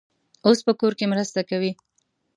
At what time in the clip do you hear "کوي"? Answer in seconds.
1.49-1.71